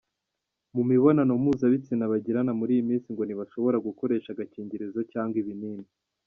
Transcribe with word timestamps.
Mu 0.75 0.83
mibonano 0.89 1.31
mpuzabitsina 1.41 2.11
bagirana 2.11 2.51
muri 2.59 2.71
iyi 2.75 2.83
minsi 2.89 3.07
ngo 3.13 3.23
ntibashobora 3.25 3.77
gukoresha 3.87 4.29
agakingirizo 4.31 4.99
cyangwa 5.11 5.35
ibinini. 5.43 5.87